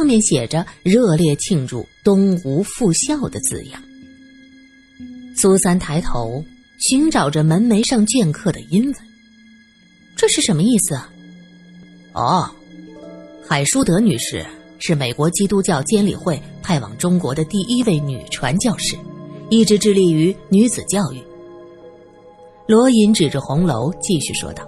[0.00, 3.82] 上面写着“热烈庆祝东吴复校”的字样。
[5.36, 6.42] 苏三抬头
[6.78, 8.94] 寻找着门楣上镌刻的英文，
[10.16, 11.12] 这是什么意思啊？
[12.14, 12.50] 哦，
[13.46, 14.42] 海舒德女士
[14.78, 18.96] 是美国基督教监理会派往中国的第一位女传教士，
[19.50, 21.22] 一直致力于女子教育。
[22.66, 24.66] 罗隐指着红楼继续说道：“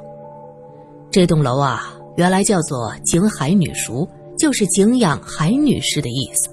[1.10, 4.06] 这栋楼啊，原来叫做景海女塾，
[4.42, 6.50] 就是景仰海女士的意思。”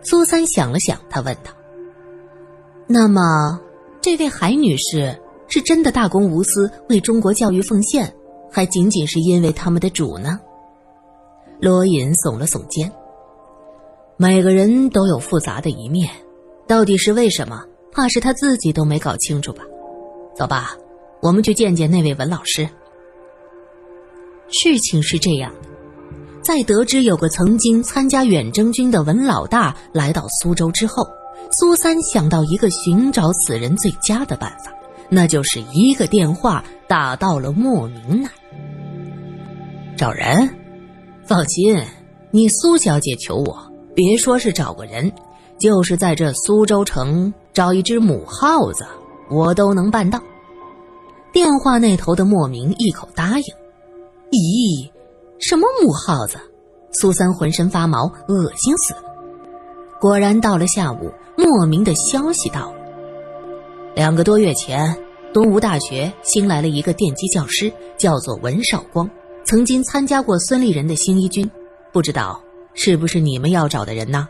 [0.00, 1.50] 苏三想了想，他问道。
[2.86, 3.60] 那么，
[4.00, 8.14] 这位海女士是真的大公无私，为中国教育奉献，
[8.48, 10.38] 还仅仅是因为他们的主呢？
[11.60, 12.90] 罗隐耸了耸肩。
[14.16, 16.08] 每个人都有复杂的一面，
[16.68, 17.60] 到底是为什么？
[17.90, 19.64] 怕是他自己都没搞清楚吧。
[20.36, 20.76] 走吧，
[21.20, 22.68] 我们去见见那位文老师。
[24.50, 25.67] 事情是这样的，
[26.48, 31.06] 在得知有个曾经参加远征军的文老大来到苏州之后。
[31.52, 34.72] 苏三想到一个寻找此人最佳的办法，
[35.10, 38.30] 那就是一个电话打到了莫明那。
[39.94, 40.48] 找人？
[41.22, 41.84] 放心，
[42.30, 45.12] 你苏小姐求我，别说是找个人，
[45.60, 48.86] 就是在这苏州城找一只母耗子，
[49.28, 50.18] 我都能办到。
[51.30, 53.44] 电话那头的莫名一口答应。
[54.30, 54.90] 咦，
[55.38, 56.38] 什么母耗子？
[56.92, 59.02] 苏三浑身发毛，恶心死了。
[60.00, 61.12] 果然，到了下午。
[61.40, 62.78] 莫名的消息到了。
[63.94, 64.92] 两个多月前，
[65.32, 69.08] 东吴大学新来了一个电机教师，叫做文少光，
[69.44, 71.48] 曾经参加过孙立人的新一军，
[71.92, 72.42] 不知道
[72.74, 74.28] 是不是你们要找的人呢？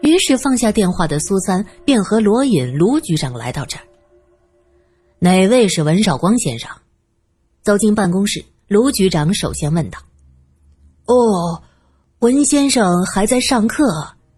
[0.00, 3.84] 于是放下电话的苏三便和罗隐、卢局长来到这儿。
[5.18, 6.70] 哪位是文少光先生？
[7.62, 9.98] 走进办公室，卢局长首先问道
[11.06, 11.60] ：“哦，
[12.20, 13.84] 文先生还在上课。”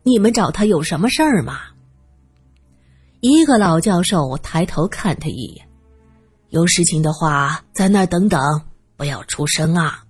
[0.05, 1.61] 你们找他有什么事儿吗？
[3.21, 5.69] 一个老教授抬头看他一眼，
[6.48, 8.41] 有事情的话在那等等，
[8.97, 10.03] 不要出声啊。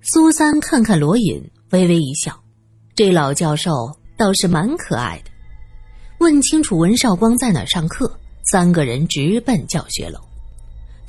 [0.00, 1.40] 苏三看看罗隐，
[1.72, 2.34] 微微一笑，
[2.96, 3.70] 这老教授
[4.16, 5.30] 倒是蛮可爱的。
[6.20, 8.10] 问清楚文少光在哪上课，
[8.44, 10.18] 三个人直奔教学楼。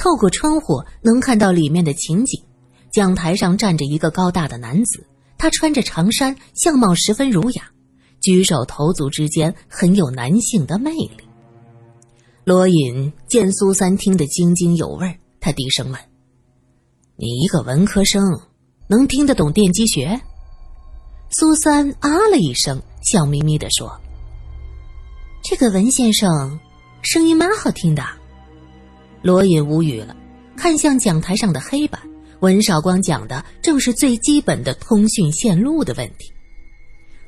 [0.01, 2.41] 透过窗户能看到里面的情景，
[2.91, 5.05] 讲台上站着一个高大的男子。
[5.37, 7.69] 他穿着长衫，相貌十分儒雅，
[8.19, 11.11] 举手投足之间很有男性的魅力。
[12.45, 16.01] 罗隐见苏三听得津津有味，他低声问
[17.15, 18.23] ：“你一个文科生，
[18.87, 20.19] 能听得懂电机学？”
[21.29, 24.01] 苏三啊了一声，笑眯眯地说
[25.45, 26.59] ：“这个文先生，
[27.03, 28.03] 声音蛮好听的。”
[29.21, 30.15] 罗隐无语了，
[30.55, 32.01] 看向讲台上的黑板。
[32.39, 36.33] 文少光讲的正是最基本的通讯线路的问题，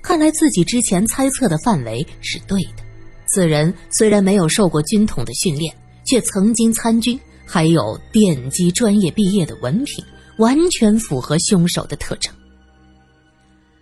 [0.01, 2.83] 看来自己之前猜测的范围是对的。
[3.27, 10.03] 此人虽然没有受过军统的训练，却曾经参军，还有电机专业毕业的文凭，
[10.39, 12.33] 完全符合凶手的特征。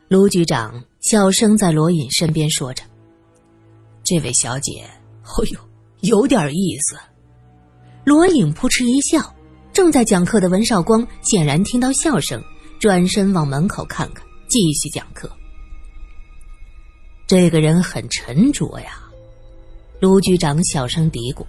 [0.09, 2.83] 卢局长小声在罗隐身边说着
[4.03, 4.83] ：“这位小姐，
[5.23, 5.59] 哦呦，
[6.01, 6.97] 有点意思。”
[8.03, 9.35] 罗隐扑哧一笑。
[9.73, 12.43] 正在讲课的文少光显然听到笑声，
[12.77, 15.31] 转身往门口看看，继续讲课。
[17.25, 18.99] 这个人很沉着呀，
[20.01, 21.45] 卢局长小声嘀咕：“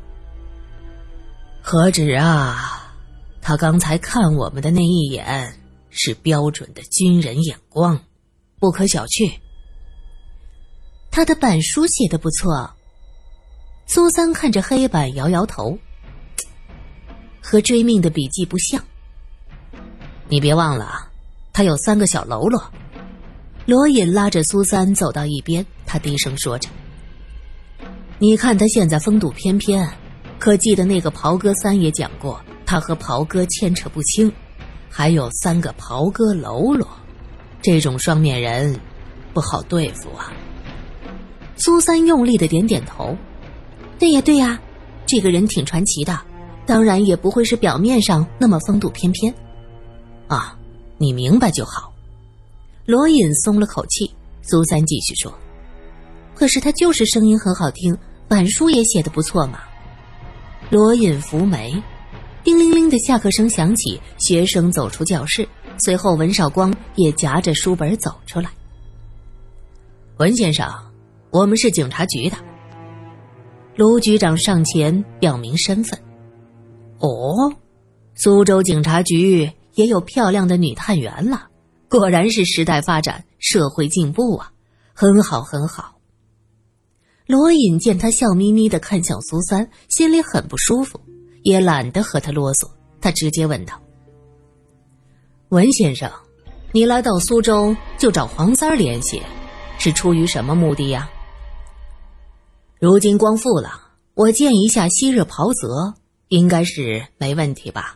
[1.60, 2.94] 何止啊，
[3.40, 5.58] 他刚才看我们的那一眼
[5.90, 7.98] 是标准的军人眼光，
[8.60, 9.32] 不可小觑。”
[11.10, 12.72] 他的板书写的不错。
[13.86, 15.76] 苏三看着黑板，摇摇头。
[17.52, 18.82] 和追命的笔记不像。
[20.26, 21.10] 你别忘了，
[21.52, 22.72] 他有三个小喽啰。
[23.66, 26.70] 罗隐拉着苏三走到一边，他低声说着
[28.18, 29.86] ：“你看他现在风度翩翩，
[30.38, 34.32] 可记得那个袍哥三爷讲过，他和袍哥牵扯不清，
[34.88, 36.88] 还有三个袍哥喽啰，
[37.60, 38.80] 这种双面人
[39.34, 40.32] 不好对付啊。”
[41.58, 43.14] 苏三用力的点点头
[44.00, 44.58] ：“对呀，对呀，
[45.04, 46.18] 这个人挺传奇的。”
[46.66, 49.34] 当然也不会是表面上那么风度翩翩，
[50.28, 50.56] 啊，
[50.98, 51.92] 你明白就好。
[52.86, 54.10] 罗隐松了口气。
[54.44, 55.32] 苏三继续说
[56.34, 59.60] ：“可是他就是声音很好听，板书也写的不错嘛。”
[60.68, 61.80] 罗隐拂眉，
[62.42, 65.48] 叮铃铃的下课声响起，学生走出教室，
[65.84, 68.50] 随后文少光也夹着书本走出来。
[70.16, 70.68] 文先生，
[71.30, 72.36] 我们是警察局的。
[73.76, 75.96] 卢局长上前表明身份。
[77.02, 77.52] 哦，
[78.14, 81.48] 苏州警察局也有漂亮的女探员了，
[81.88, 84.52] 果然是时代发展，社会进步啊，
[84.94, 85.96] 很好很好。
[87.26, 91.00] 罗隐见他笑眯眯的看向苏三，心里很不舒服，
[91.42, 92.70] 也懒得和他啰嗦，
[93.00, 93.80] 他直接问道
[95.50, 96.08] ：“文先生，
[96.70, 99.20] 你来到苏州就找黄三儿联系，
[99.76, 101.10] 是出于什么目的呀？”
[102.78, 103.70] 如今光复了，
[104.14, 105.94] 我见一下昔日袍泽，
[106.32, 107.94] 应该是没问题吧？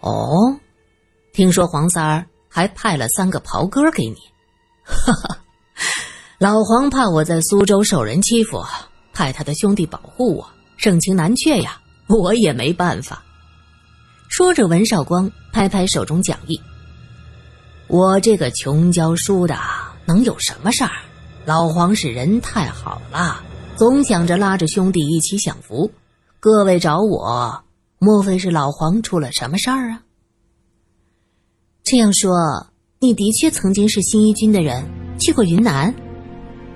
[0.00, 0.60] 哦，
[1.32, 4.16] 听说黄三儿还派了三个袍哥给你，
[4.84, 5.38] 哈哈。
[6.36, 8.62] 老黄怕我在苏州受人欺负，
[9.14, 13.24] 派他的兄弟保护我，盛情难却呀，我也没办法。
[14.28, 16.60] 说着，文少光拍拍手中讲义
[17.88, 19.58] ：“我这个穷教书的
[20.04, 20.90] 能有什么事儿？
[21.46, 23.42] 老黄是人太好了，
[23.76, 25.90] 总想着拉着兄弟一起享福。
[26.44, 27.64] 各位找我，
[27.98, 30.02] 莫非是老黄出了什么事儿啊？”
[31.82, 32.30] 这样说，
[33.00, 34.84] 你的确曾经是新一军的人，
[35.18, 35.94] 去过云南。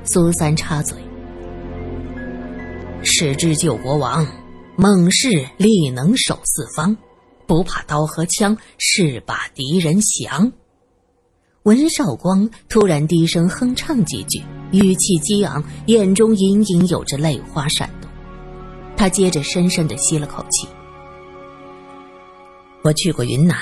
[0.05, 0.97] 苏三插嘴
[3.05, 4.27] ：“使之救国王，
[4.75, 6.97] 猛士力能守四方，
[7.47, 10.51] 不怕刀和枪，誓把敌人降。”
[11.65, 14.43] 文少光突然低声哼唱几句，
[14.73, 17.87] 语气激昂，眼中隐隐有着泪花闪。
[18.99, 20.67] 他接着深深的吸了口气
[22.83, 23.57] ：“我去过云南，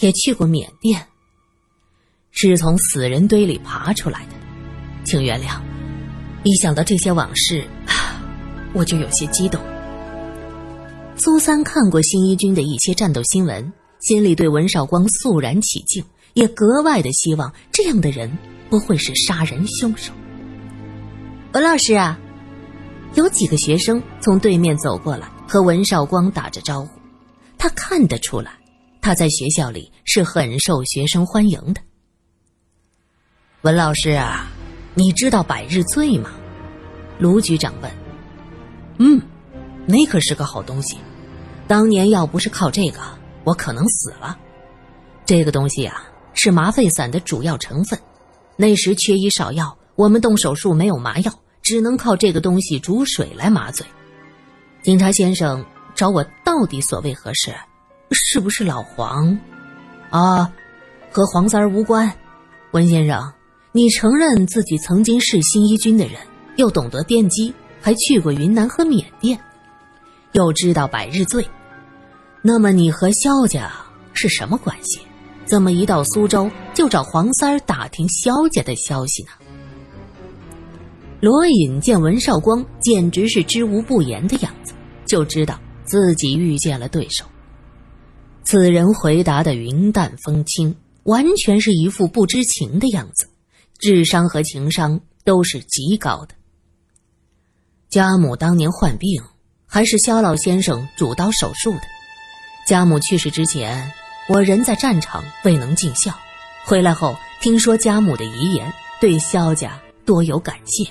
[0.00, 1.08] 也去过缅甸，
[2.30, 4.34] 是从死人堆里爬出来的。”
[5.02, 5.58] 请原谅，
[6.44, 7.64] 一想到这些往事，
[8.74, 9.58] 我就有些激动。
[11.16, 16.04] 苏三看过新一军的一些战斗新闻，心里对文少光肃然起敬，
[16.34, 18.30] 也格外的希望这样的人
[18.68, 20.12] 不会是杀人凶手。
[21.52, 22.18] 文老师啊，
[23.14, 26.88] 有几个学生从对面走过来，和文少光打着招呼。
[27.58, 28.52] 他看得出来，
[29.00, 31.80] 他在学校里是很受学生欢迎的。
[33.62, 34.48] 文老师啊。
[34.94, 36.32] 你知道百日醉吗？
[37.20, 37.90] 卢局长问。
[38.98, 39.22] 嗯，
[39.86, 40.98] 那可是个好东西。
[41.68, 43.00] 当年要不是靠这个，
[43.44, 44.36] 我可能死了。
[45.24, 46.02] 这个东西啊，
[46.34, 47.98] 是麻沸散的主要成分。
[48.56, 51.32] 那时缺医少药，我们动手术没有麻药，
[51.70, 53.86] 只能靠这个东西煮水来麻醉。
[54.82, 55.64] 警察先生
[55.94, 57.54] 找我到底所为何事？
[58.10, 59.38] 是不是老黄？
[60.10, 60.50] 啊，
[61.12, 62.12] 和黄三儿无关。
[62.72, 63.32] 温先生。
[63.70, 66.14] 你承认自己曾经是新一军的人，
[66.56, 69.38] 又懂得电击，还去过云南和缅甸，
[70.32, 71.48] 又知道百日醉，
[72.42, 73.70] 那么你和萧家
[74.12, 74.98] 是什么关系？
[75.46, 79.30] 怎么一到苏州就找黄三儿打听萧家的消息呢？
[81.20, 84.72] 罗隐见文少光简直是知无不言的样子，
[85.06, 87.26] 就知道自己遇见了对手。
[88.42, 93.28] 此人回答的云淡风轻，完全是一副不知情的样子。
[93.78, 96.34] 智商和情商都是极高的。
[97.90, 99.22] 家母当年患病，
[99.66, 101.82] 还是肖老先生主刀手术的。
[102.66, 103.92] 家母去世之前，
[104.28, 106.14] 我人在战场未能尽孝，
[106.64, 110.90] 回来后听说家母的遗言，对肖家多有感谢，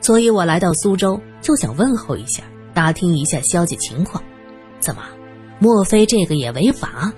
[0.00, 2.42] 所以我来到苏州就想问候一下，
[2.72, 4.22] 打听一下萧家情况。
[4.80, 5.02] 怎么？
[5.60, 7.12] 莫非这个也违法？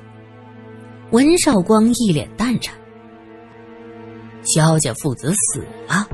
[1.11, 2.75] 文少光一脸淡然。
[4.43, 6.09] 萧家父子死了。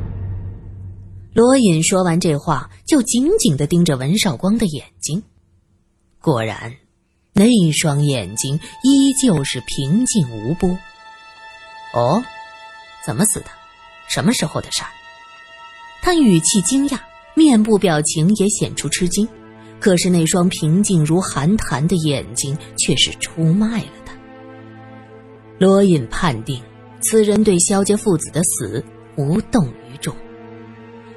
[1.33, 5.23] 罗隐说完这话，就紧紧的盯着文少光的眼睛。
[6.21, 6.75] 果然，
[7.33, 10.69] 那双眼睛依旧是平静无波。
[11.95, 12.21] 哦，
[13.05, 13.47] 怎么死的？
[14.09, 14.91] 什么时候的事儿？
[16.07, 17.01] 他语气惊讶，
[17.35, 19.27] 面部表情也显出吃惊。
[19.81, 24.17] 可是那双平静如寒潭的眼睛却是出卖了他。
[25.59, 26.63] 罗隐判定。
[27.01, 28.85] 此人对萧家父子的死
[29.17, 30.15] 无动于衷。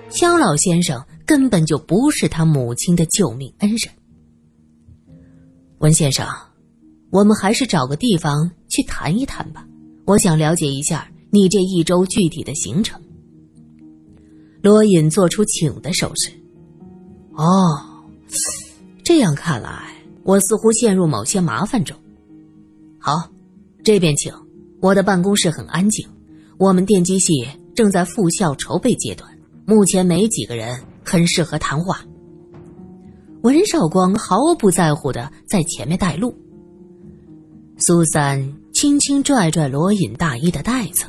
[0.09, 3.93] 萧老先生根本就不是他母亲的救命恩人。
[5.77, 6.27] 文先生，
[7.11, 9.63] 我们还是找个地方去谈一谈吧。
[10.05, 12.99] 我想了解一下你这一周具体的行程。
[14.61, 16.29] 罗隐做出请的手势。
[17.33, 17.45] 哦，
[19.03, 21.95] 这样看来，我似乎陷入某些麻烦中。
[22.99, 23.29] 好，
[23.83, 24.33] 这边请。
[24.81, 26.07] 我的办公室很安静，
[26.57, 29.29] 我们电机系正在复校筹备阶段，
[29.65, 32.01] 目前没几个人，很适合谈话。
[33.41, 36.33] 文少光毫不在乎的在前面带路。
[37.77, 41.05] 苏三轻轻拽拽罗隐大衣的带子，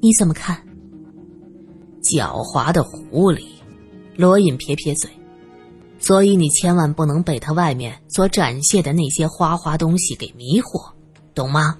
[0.00, 0.65] 你怎么看？
[2.06, 3.44] 狡猾的狐狸，
[4.16, 5.10] 罗隐撇撇嘴。
[5.98, 10.92] 所以你千万不能被他外面所展现的那些花花东西给迷惑，
[11.34, 11.78] 懂吗？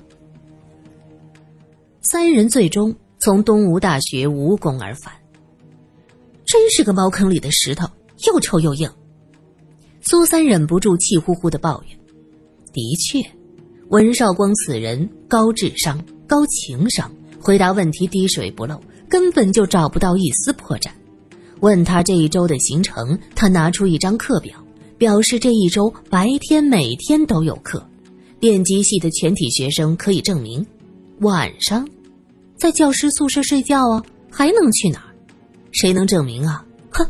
[2.01, 5.13] 三人最终从东吴大学无功而返。
[6.45, 7.87] 真是个茅坑里的石头，
[8.27, 8.91] 又臭又硬。
[10.01, 11.99] 苏三忍不住气呼呼的抱怨
[12.73, 13.21] ：“的确，
[13.89, 20.91] 文少光此人高智商、高情商，回答问题滴水不漏，根本就找不到一丝破绽。
[21.61, 24.55] 问他这一周的行程，他拿出一张课表，
[24.99, 27.85] 表示这一周白天每天都有课。
[28.39, 30.65] 电机系的全体学生可以证明，
[31.21, 31.89] 晚上
[32.57, 35.15] 在教师宿舍睡觉啊，还能去哪儿？
[35.73, 36.65] 谁能证明啊？
[36.91, 37.07] 哼，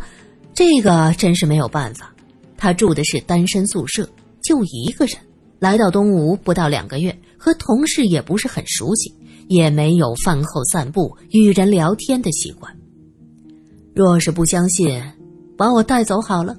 [0.54, 2.12] 这个真是没有办法。”
[2.56, 4.08] 他住的是单身宿舍，
[4.42, 5.18] 就一个人。
[5.58, 9.12] 来到东吴不到两个月，和同事也不是很熟悉，
[9.48, 12.74] 也没有饭后散步、与人聊天的习惯。
[13.94, 15.02] 若是不相信，
[15.56, 16.56] 把我带走好了，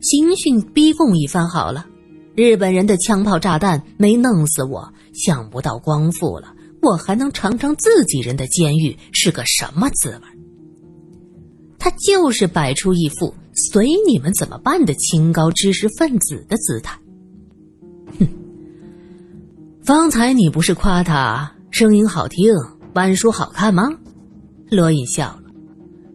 [0.00, 1.86] 刑讯逼供一番好了。
[2.34, 10.22] 日本人的枪炮炸弹没弄死我，想不到光复了，我还能尝尝自己人的监狱是个什么滋味。
[11.78, 13.34] 他就是摆出一副。
[13.54, 16.98] 随你们怎么办的清高知识分子的姿态。
[18.18, 18.26] 哼，
[19.82, 22.52] 方才你不是夸他声音好听、
[22.92, 23.84] 板书好看吗？
[24.70, 25.42] 罗隐笑了。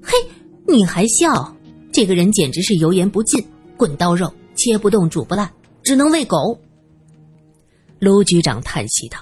[0.03, 0.13] 嘿，
[0.67, 1.51] 你还笑？
[1.91, 3.43] 这个人简直是油盐不进，
[3.75, 6.59] 滚刀肉，切不动，煮不烂，只能喂狗。
[7.97, 9.17] 卢局长叹息道：“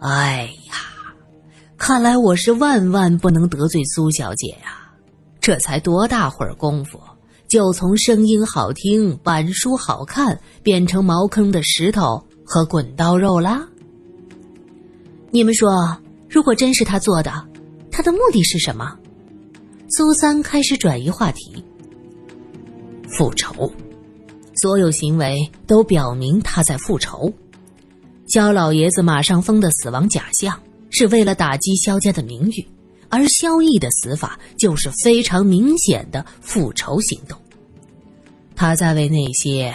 [0.00, 0.74] 哎呀，
[1.76, 4.90] 看来我是万万不能得罪苏小姐呀！
[5.38, 6.98] 这才多大会儿功夫。”
[7.46, 13.68] 就从声音好听、板书好看，变成茅坑的石头和滚刀肉啦。
[15.34, 15.96] 你们说，
[16.28, 17.32] 如果真是他做的，
[17.90, 18.94] 他的目的是什么？
[19.88, 21.64] 苏三开始转移话题。
[23.08, 23.72] 复仇，
[24.54, 27.32] 所有行为都表明他在复仇。
[28.26, 32.68] 肖老爷子马上封的死亡假象，是为了打击肖家的名誉。
[33.08, 37.38] 而萧毅的死法就是非常明显的复仇行动，
[38.54, 39.74] 他在为那些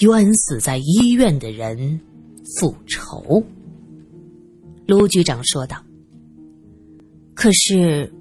[0.00, 2.00] 冤死在医院的人
[2.58, 3.40] 复仇。
[4.86, 5.76] 卢局长说道
[7.34, 8.12] ：“可是，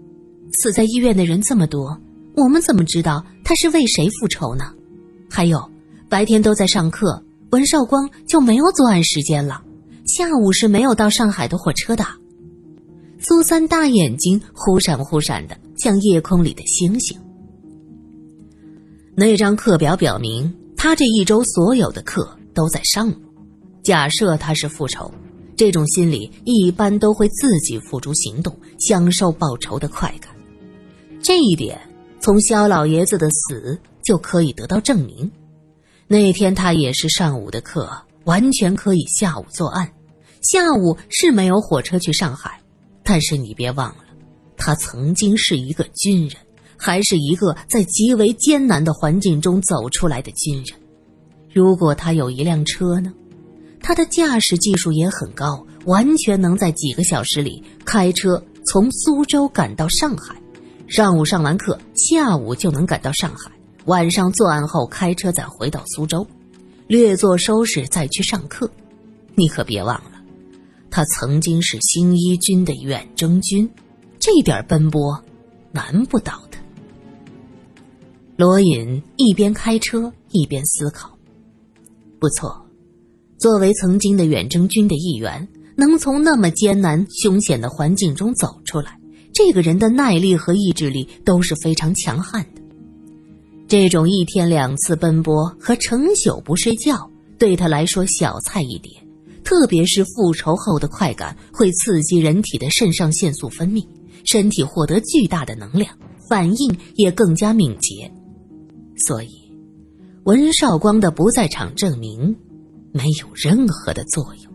[0.53, 1.95] 死在医院的人这么多，
[2.35, 4.65] 我们怎么知道他是为谁复仇呢？
[5.29, 5.63] 还有，
[6.09, 9.63] 白天都在上课，文少光就没有作案时间了，
[10.07, 12.03] 下午是没有到上海的火车的。”
[13.19, 17.17] 苏三大眼睛忽闪忽闪的，像夜空里的星星。
[19.15, 23.15] 那张课表表明，他这一周所有的课都在上午。
[23.83, 25.11] 假设他是复仇，
[25.55, 30.33] 这种心理一般都会自己付诸行动，享受报仇的快感。
[31.21, 31.79] 这一点
[32.19, 35.31] 从肖老爷子的死就可以得到证明。
[36.07, 37.89] 那天他也是上午的课，
[38.25, 39.91] 完全可以下午作案。
[40.41, 42.61] 下午是没有火车去上海。
[43.03, 44.03] 但是你别忘了，
[44.57, 46.37] 他曾经是一个军人，
[46.75, 50.77] 还是一个在极为艰难的环境中走出来的军人。
[51.53, 53.13] 如果他有一辆车呢？
[53.87, 60.35] 他的驾驶技术也很高，完全能在几个小时里开车从苏州赶到上海。
[60.87, 63.51] 上午上完课，下午就能赶到上海，
[63.85, 66.25] 晚上作案后开车再回到苏州，
[66.87, 68.67] 略作收拾再去上课。
[69.35, 70.13] 你可别忘了。
[70.89, 73.69] 他曾经是新一军的远征军，
[74.19, 75.23] 这点奔波
[75.71, 76.59] 难不倒他。
[78.35, 81.15] 罗隐一边开车一边思考：
[82.19, 82.64] 不错，
[83.37, 88.97] 作为曾经的远征军的一员，能从那么艰难凶险的环境中走出来，
[89.33, 92.61] 这个人的耐力和意志力都是非常强悍的。
[93.67, 98.91] 这种一天两次奔波和成宿不睡觉，对他来说小菜一碟。
[99.43, 103.85] 特别是复仇后的快感会刺激人体的肾上腺素分泌，
[104.23, 105.95] 身体获得巨大的能量，
[106.27, 108.11] 反应也更加敏捷。
[108.97, 109.29] 所以，
[110.23, 112.35] 文少光的不在场证明
[112.95, 114.53] 没有任何的作用。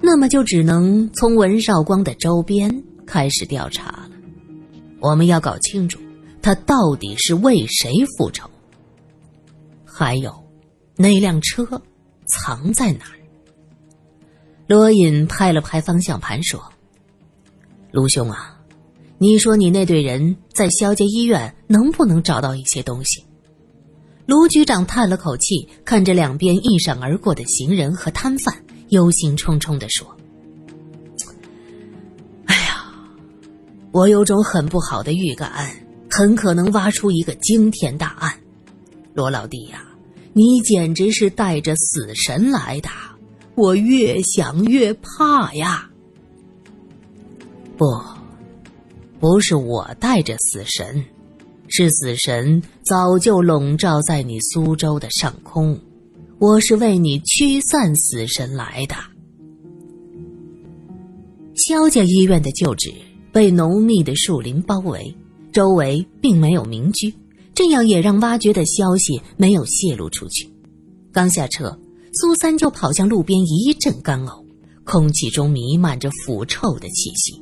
[0.00, 4.10] 那么就只能从文少光的周边开始调查了。
[5.00, 6.00] 我们要搞清楚
[6.40, 8.48] 他到底是为谁复仇，
[9.84, 10.34] 还有
[10.96, 11.82] 那辆车
[12.24, 13.18] 藏在哪儿。
[14.66, 16.62] 罗隐拍了拍方向盘，说
[17.92, 18.58] ：“卢兄啊，
[19.18, 23.22] 你说你那队人在肖家医院能不能找到一些东西？”
[24.26, 28.54] 卢局长叹了口气，看着两边一闪而过的行人和摊贩，
[28.88, 30.16] 忧心忡忡的说
[32.46, 32.92] ：“哎呀，
[33.92, 35.70] 我有种很不好的预感，
[36.10, 38.32] 很可能挖出一个惊天大案。
[39.14, 39.82] 罗老弟呀，
[40.32, 42.88] 你简直是带着死神来的。”
[43.54, 45.88] 我越想越怕呀！
[47.78, 47.86] 不，
[49.18, 51.06] 不是我带着死神，
[51.78, 55.78] 是死神早就笼罩在你苏州的上空。
[56.38, 58.94] 我是为你驱散死神来的。
[61.54, 62.90] 萧家医院的旧址
[63.30, 65.14] 被浓密的树林包围，
[65.52, 67.12] 周围并没有民居，
[67.52, 70.50] 这样也让挖掘的消息没有泄露出去。
[71.12, 71.78] 刚下车，
[72.14, 74.42] 苏三就跑向路边，一阵干呕，
[74.84, 77.38] 空气中弥漫着腐臭的气息。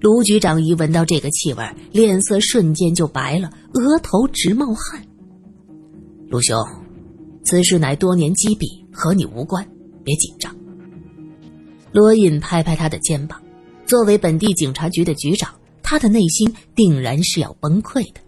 [0.00, 5.06] 卢局长一闻到这个气味，脸色瞬间就白了，额头直冒汗。
[6.28, 6.56] 卢兄，
[7.44, 9.62] 此事乃多年积弊，和你无关，
[10.02, 10.56] 别紧张。
[11.92, 13.42] 罗隐拍拍他的肩膀，
[13.84, 15.52] 作为本地警察局的局长，
[15.82, 18.20] 他的内心定然是要崩溃的。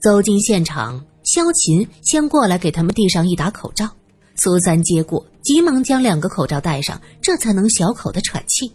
[0.00, 3.88] 走进现场，萧琴先过来给他们递上一打口罩，
[4.34, 8.70] 苏三接过，急忙将两个口罩戴上，这才能小口的喘气。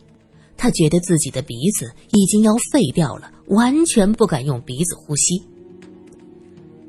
[0.59, 5.41] 他觉得自己的鼻子已经要废掉了，完全不敢用鼻子呼吸。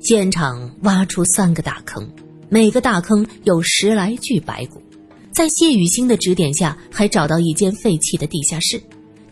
[0.00, 2.10] 现场挖出三个大坑，
[2.48, 4.82] 每个大坑有十来具白骨。
[5.32, 8.82] 在谢雨欣的指点下，还找到一间废弃的地下室，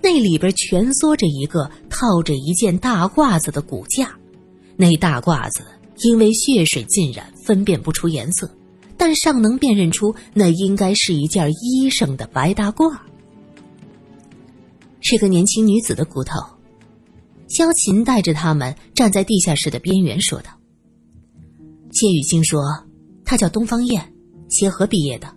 [0.01, 4.17] 那里边蜷缩着一个套着一件大褂子的骨架。
[4.77, 5.65] 那大褂子
[6.05, 8.49] 因为血水浸染，分辨不出颜色，
[8.97, 12.97] 但尚能辨认出那应该是一件医生的白大褂。
[15.01, 16.35] 是个年轻女子的骨头，
[17.49, 20.51] 萧琴带着他们站在地下室的边缘说道
[21.93, 22.61] ：“谢雨欣说，
[23.25, 24.13] 她叫东方燕，
[24.49, 25.33] 协和毕业的，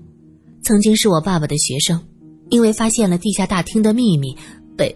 [0.64, 2.02] 曾经是我爸爸的学生，
[2.50, 4.36] 因为发现了地下大厅的秘密，
[4.76, 4.96] 被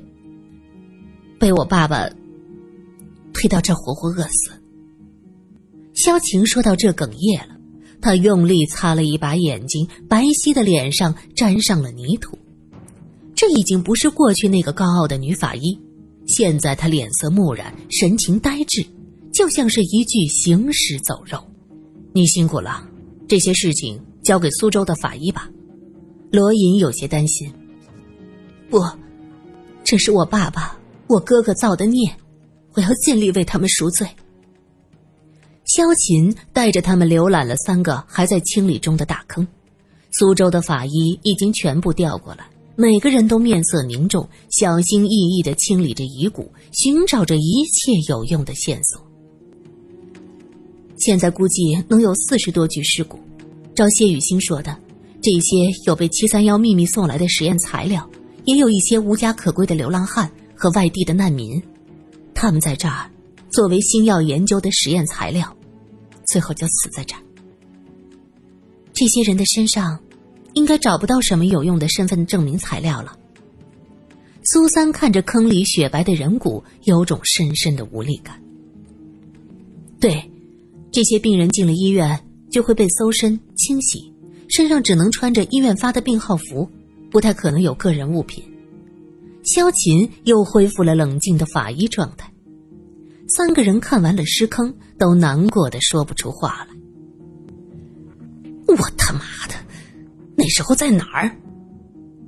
[1.39, 2.09] 被我爸爸
[3.33, 4.51] 推到这活活饿死。”
[5.93, 7.55] 萧晴说到这哽咽了，
[8.01, 12.37] 她用力擦了一把眼睛，白皙的脸上沾上了泥土。
[13.35, 15.77] 这已经不是过去那个高傲的女法医，
[16.25, 18.85] 现在她脸色木然，神情呆滞，
[19.33, 21.37] 就像是一具行尸走肉。
[22.13, 22.87] 你辛苦了，
[23.27, 25.49] 这些事情交给苏州的法医吧。
[26.31, 27.51] 罗隐有些担心。
[28.69, 28.81] 不，
[29.83, 32.09] 这是我爸爸、我哥哥造的孽，
[32.73, 34.07] 我要尽力为他们赎罪。
[35.65, 39.45] 萧琴带着他们浏览了三个还在清理中的大坑，
[40.11, 42.45] 苏州的法医已经全部调过来。
[42.77, 49.01] 每个人都面色凝重，小心翼翼地清理着遗骨，寻找着一切有用的线索。
[50.97, 53.17] 现在估计能有四十多具尸骨。
[53.73, 54.77] 照谢雨欣说的，
[55.21, 58.09] 这些有被七三幺秘密送来的实验材料，
[58.43, 61.61] 也有一些无家可归的流浪汉和外地的难民，
[62.33, 63.09] 他们在这儿
[63.51, 65.55] 作为新药研究的实验材料，
[66.27, 67.21] 最后就死在这儿。
[68.93, 69.97] 这些人的身上。
[70.55, 73.15] 应该找不到什么有用的身份证明材料了。
[74.43, 78.41] 苏三看着坑里雪白的人骨，有种深深的无力感。
[79.99, 80.31] 对，
[80.91, 84.13] 这些病人进了医院就会被搜身、清洗，
[84.47, 86.69] 身上只能穿着医院发的病号服，
[87.09, 88.43] 不太可能有个人物品。
[89.43, 92.31] 萧琴又恢复了冷静的法医状态。
[93.27, 96.75] 三个人看完了尸坑，都难过的说不出话来。
[98.67, 99.64] 我他妈的！
[100.35, 101.31] 那时候在哪儿？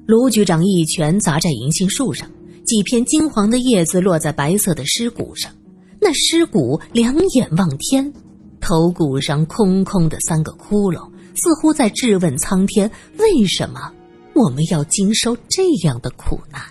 [0.06, 2.30] 卢局长一拳砸在银杏树上，
[2.66, 5.52] 几片金黄的叶子落在白色的尸骨上。
[6.00, 8.14] 那尸骨两眼望天，
[8.62, 13.92] 头骨上空空的三个窟窿，似乎在质问苍天：为什么
[14.34, 16.62] 我们要经受这样的苦难？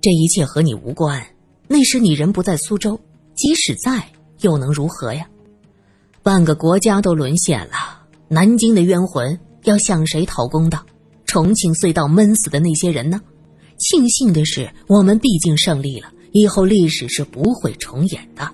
[0.00, 1.24] 这一切和你无关。
[1.68, 2.98] 那时你人不在苏州，
[3.34, 4.06] 即使在，
[4.40, 5.26] 又能如何呀？
[6.22, 9.38] 半个国家都沦陷了，南京的冤魂。
[9.64, 10.84] 要向谁讨公道？
[11.26, 13.20] 重庆隧道闷死的那些人呢？
[13.78, 18.48] 庆幸的是，我们毕竟胜利了，以后历史是不会重演的。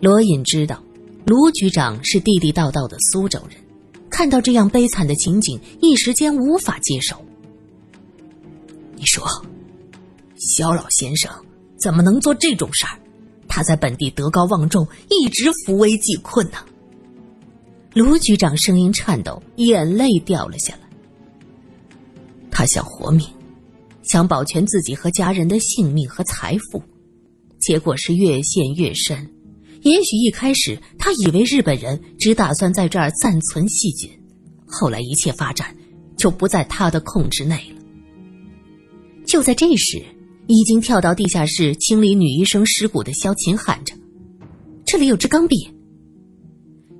[0.00, 0.80] 罗隐知道，
[1.26, 3.58] 卢局长是地地道道的苏州人，
[4.08, 7.16] 看到这样悲惨的情景，一时间无法接受。
[8.94, 9.26] 你说，
[10.36, 11.32] 肖老先生
[11.80, 12.96] 怎么能做这种事儿？
[13.48, 16.58] 他在本地德高望重，一直扶危济困呢。
[17.98, 20.82] 卢局长声音颤抖，眼泪掉了下来。
[22.48, 23.26] 他想活命，
[24.04, 26.80] 想保全自己和家人的性命和财富，
[27.58, 29.28] 结果是越陷越深。
[29.82, 34.08] 也许一开始他以为日本人只打算在这儿暂存细菌，
[34.64, 35.76] 后来一切发展
[36.16, 37.82] 就不在他的控制内了。
[39.26, 40.00] 就在这时，
[40.46, 43.92] 已经跳到地下室清理女医生尸骨的萧琴喊着
[44.86, 45.68] ：“这里有支钢笔。”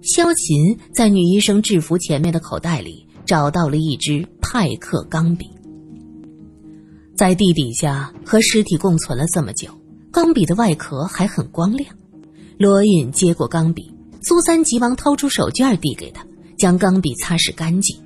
[0.02, 5.46] 萧琴在女医生制服前面的口袋里找到了一支派克钢笔。
[7.16, 9.68] 在地底下和尸体共存了这么久，
[10.12, 11.92] 钢笔的外壳还很光亮。
[12.58, 16.24] 罗隐接过钢笔，苏三急忙掏出手绢递给他，
[16.56, 17.96] 将钢笔擦拭干净。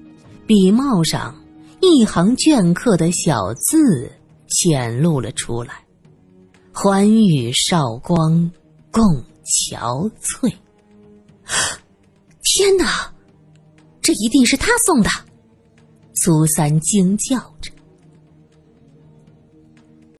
[0.46, 1.34] 笔帽上
[1.80, 4.10] 一行镌刻的小字
[4.48, 5.84] 显露了出来
[6.72, 8.50] ：“欢与少光
[8.90, 9.04] 共
[9.44, 10.52] 憔悴。”
[12.44, 13.12] 天哪，
[14.00, 15.10] 这一定是他送的！
[16.14, 17.71] 苏三惊叫着。